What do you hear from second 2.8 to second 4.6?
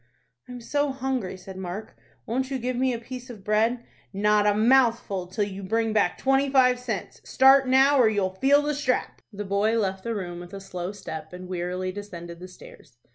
a piece of bread?" "Not a